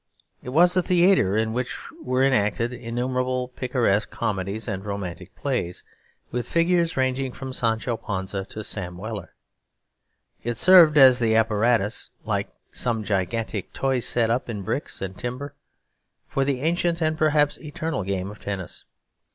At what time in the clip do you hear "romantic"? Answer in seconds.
4.83-5.35